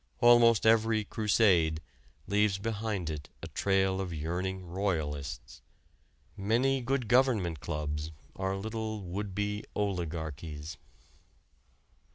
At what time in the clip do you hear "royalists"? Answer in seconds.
4.65-5.61